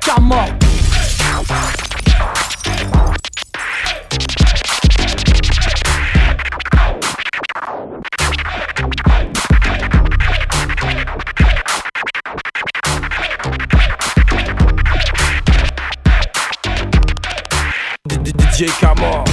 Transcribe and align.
DJ 0.00 0.06
Camor. 0.06 0.58
DJ 18.08 18.68
Camor. 18.80 19.24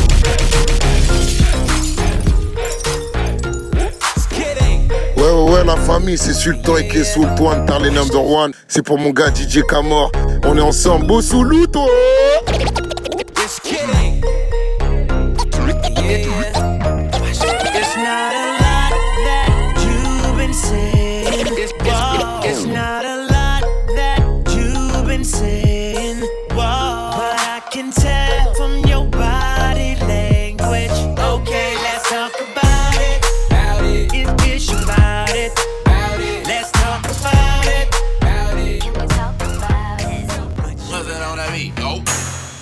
Ouais, 5.37 5.63
la 5.63 5.75
famille, 5.75 6.17
c'est 6.17 6.33
Sultan 6.33 6.77
et 6.77 6.87
Kessou, 6.87 7.23
toi, 7.37 7.63
les 7.79 7.91
number 7.91 8.25
one. 8.25 8.51
C'est 8.67 8.81
pour 8.81 8.97
mon 8.97 9.11
gars 9.11 9.31
DJ 9.31 9.61
Camor. 9.69 10.11
On 10.43 10.57
est 10.57 10.61
ensemble, 10.61 11.05
beau 11.05 11.21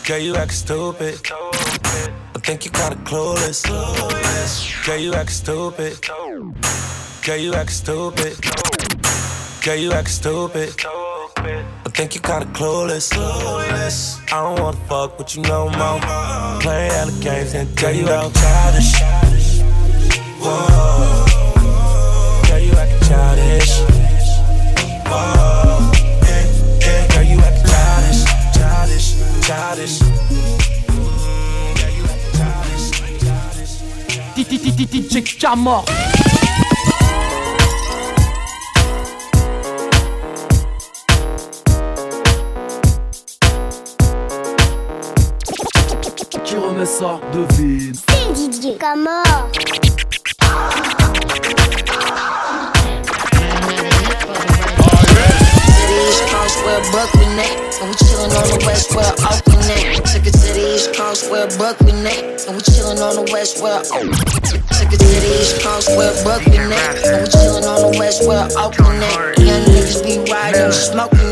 Girl, 0.05 0.19
you 0.19 0.35
act 0.35 0.53
stupid. 0.53 1.19
I 1.31 2.39
think 2.43 2.63
you 2.63 2.69
kinda 2.69 2.95
clueless. 2.97 3.65
Girl, 4.85 4.97
you 4.97 5.15
act 5.15 5.31
stupid. 5.31 5.99
Girl, 7.25 7.37
you 7.37 7.55
act 7.55 7.71
stupid. 7.71 8.37
Girl, 9.63 9.75
you 9.75 9.91
act 9.93 10.11
stupid. 10.11 10.75
I 10.85 11.89
think 11.91 12.13
you 12.13 12.21
kinda 12.21 12.45
clueless. 12.53 13.11
I 14.31 14.43
don't 14.43 14.59
wanna 14.59 14.77
fuck 14.87 15.17
with 15.17 15.35
you 15.35 15.41
no 15.41 15.69
more. 15.69 15.99
Playing 16.59 16.91
all 16.91 17.07
the 17.07 17.23
games 17.23 17.55
and 17.55 17.75
girl, 17.75 17.91
you 17.91 18.07
act 18.07 18.35
childish. 18.35 19.34
DJ 34.77 35.23
Camor. 35.39 35.85
Qui 46.43 46.55
remet 46.57 46.85
ça 46.85 47.21
Devine. 47.31 47.93
C'est 47.93 48.35
DJ 48.35 48.77
Camor. 48.77 49.23
Coast 56.31 56.65
where 56.65 56.81
Brooklyn 56.91 57.39
at, 57.39 57.81
and 57.81 57.89
we 57.89 57.95
chillin' 57.95 58.31
on 58.35 58.59
the 58.59 58.65
west 58.65 58.93
where 58.95 59.24
where 61.45 61.57
Brooklyn 61.57 62.05
at, 62.05 62.47
and 62.47 62.55
we 62.55 62.61
chillin' 62.61 63.01
on 63.01 63.15
the 63.15 63.31
west 63.31 63.61
where. 63.61 63.81
Took 63.81 64.93
it 64.93 64.99
to 64.99 65.05
the 65.05 65.37
East 65.41 65.61
Coast 65.61 65.89
where 65.97 66.13
Brooklyn 66.23 66.71
at, 66.71 66.97
and 67.05 67.21
we 67.21 67.27
chillin' 67.29 67.65
on 67.67 67.91
the 67.91 67.97
west 67.99 68.27
where 68.27 68.47
Oakland 68.57 69.03
at. 69.03 69.39
Young 69.39 69.61
niggas 69.65 70.03
be 70.03 70.31
riding, 70.31 70.71
smoking 70.71 71.24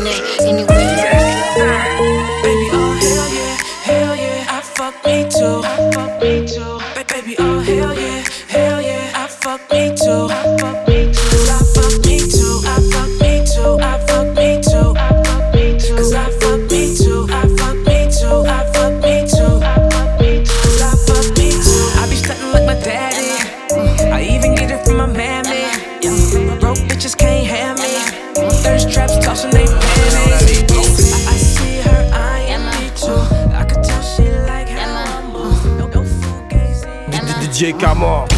DJ 37.54 37.72
Camor. 37.78 38.33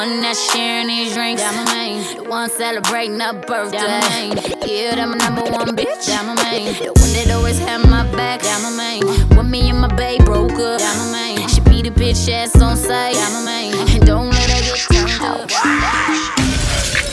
One 0.00 0.22
that's 0.22 0.40
sharing 0.52 0.86
these 0.86 1.12
drinks, 1.12 1.42
down 1.42 1.54
my 1.56 1.64
main. 1.74 2.16
The 2.16 2.22
one 2.22 2.48
celebrating 2.48 3.20
a 3.20 3.34
birthday, 3.34 3.76
down 3.76 4.00
my 4.00 4.08
main. 4.08 4.32
Yeah, 4.66 4.94
that 4.96 5.06
my 5.06 5.16
number 5.18 5.42
one 5.42 5.76
bitch, 5.76 6.06
down 6.06 6.24
my 6.24 6.36
main. 6.42 6.72
The 6.72 6.92
one 7.02 7.12
that 7.12 7.30
always 7.36 7.58
had 7.58 7.84
my 7.84 8.04
back, 8.16 8.40
down 8.40 8.62
my 8.62 8.72
main. 8.82 9.02
When 9.36 9.50
me 9.50 9.68
and 9.68 9.78
my 9.78 9.94
babe 9.94 10.24
broke 10.24 10.52
up, 10.52 10.80
down 10.80 10.96
my 10.96 11.12
main. 11.12 11.48
She 11.48 11.60
beat 11.60 11.86
a 11.86 11.90
bitch 11.90 12.32
ass 12.32 12.56
on 12.62 12.76
sight, 12.78 13.14
down 13.14 13.32
my 13.32 13.44
main. 13.44 13.74
And 13.92 14.06
don't 14.06 14.30
let 14.30 14.48
her 14.48 14.62
get 14.68 14.80
turned 14.88 15.20
up. 15.20 15.50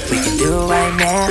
We 0.10 0.18
can 0.24 0.38
do 0.38 0.50
it 0.62 0.68
right 0.72 0.96
now, 0.96 1.28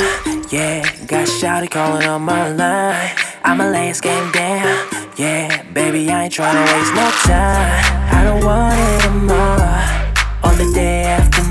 yeah. 0.50 0.82
Got 1.06 1.26
Shawty 1.26 1.70
calling 1.70 2.06
on 2.06 2.20
my 2.20 2.52
line. 2.52 3.16
I'ma 3.44 3.64
lay 3.70 3.88
this 3.88 4.02
game 4.02 4.30
down, 4.30 4.88
yeah. 5.16 5.62
Baby, 5.72 6.10
I 6.10 6.24
ain't 6.24 6.34
tryna 6.34 6.64
waste 6.68 6.94
no 6.94 7.06
time. 7.24 7.70
I 8.12 8.24
don't 8.24 8.44
want 8.44 8.76
it 8.76 9.00
tomorrow 9.06 10.06
or 10.44 10.54
the 10.54 10.70
day 10.74 11.04
after 11.04 11.26
next. 11.26 11.36
So, 11.36 11.42
baby 11.42 11.45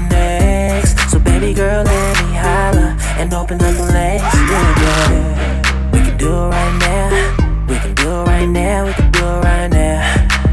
girl, 1.65 1.83
let 1.83 2.17
me 2.23 2.33
holler 2.35 2.95
and 3.19 3.33
open 3.33 3.59
up 3.61 3.73
the 3.75 3.87
legs. 3.97 4.23
We 5.93 5.99
can 6.05 6.17
do 6.17 6.29
it 6.29 6.49
right 6.57 6.75
now. 6.85 7.09
We 7.67 7.75
can 7.79 7.95
do 7.95 8.09
it 8.11 8.25
right 8.33 8.45
now. 8.45 8.85
We 8.85 8.93
can 8.95 9.11
do 9.11 9.25
it 9.25 9.41
right 9.49 9.69
now. 9.69 9.97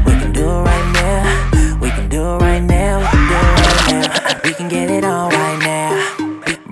We 0.07 0.13
can 0.21 0.31
do 0.31 0.45
it 0.49 0.61
right 0.69 0.89
now. 0.99 1.77
We 1.81 1.89
can 1.91 2.09
do 2.09 2.21
it 2.21 2.37
right 2.41 2.63
now. 2.63 2.99
We 3.03 3.19
can 3.27 3.53
do 3.53 3.53
it 3.53 3.57
right 3.61 3.83
now. 3.93 4.41
We 4.43 4.53
can 4.53 4.67
get 4.69 4.89
it 4.89 5.03
on 5.03 5.29
right 5.29 5.59
now. 5.71 5.91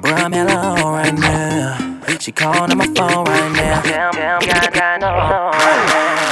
Bro, 0.01 0.11
I'm 0.13 0.31
hella 0.31 0.55
on 0.55 0.94
right 0.94 1.13
now. 1.13 2.17
She 2.19 2.31
calling 2.31 2.71
on 2.71 2.77
my 2.77 2.85
phone 2.97 3.25
right 3.25 3.51
now. 3.53 3.81
Damn, 3.81 4.13
damn, 4.13 4.39
got, 4.41 4.73
got 4.73 5.01
no 5.01 5.09
phone 5.29 5.51
right 5.53 5.85
now. 5.87 6.31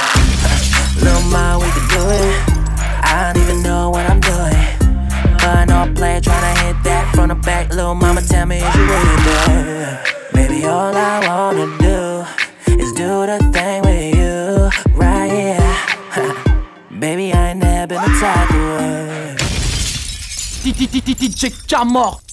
That 7.30 7.42
the 7.42 7.46
back. 7.46 7.74
Little 7.74 7.94
mama, 7.94 8.22
tell 8.22 8.46
me, 8.46 8.56
is 8.58 8.74
you 8.74 8.86
with 8.86 9.26
it? 9.26 10.32
Baby, 10.32 10.66
all 10.66 10.94
I 10.94 11.26
wanna 11.26 11.66
do 11.78 12.24
is 12.72 12.92
do 12.92 13.26
the 13.26 13.38
thing 13.52 13.82
with 13.82 14.14
you 14.16 14.70
right 14.96 15.30
here. 15.30 15.76
Baby, 16.98 17.32
I 17.32 17.50
ain't 17.50 17.60
never 17.60 17.86
been 17.86 18.02
the 18.02 18.18
type 18.20 18.50
of. 18.50 18.60
DJ 20.62 21.50
Camor. 21.68 22.29